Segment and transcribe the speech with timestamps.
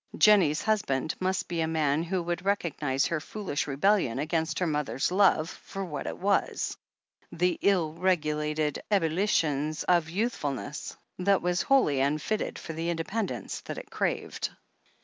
[0.17, 4.65] Jennie's husband must be a man who would recog nize her foolish rebellion against her
[4.65, 6.75] mother's love for what it was—
[7.31, 13.59] the ill regulated ebullitions of a youth fulness that was wholly tinfitted for the independence
[13.61, 14.49] that it craved.